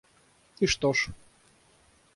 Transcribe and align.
И 0.59 0.65
что 0.65 0.93
ж? 0.93 1.09